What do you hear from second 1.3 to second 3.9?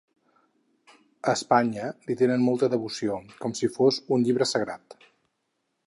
A Espanya li tenen molta devoció, com si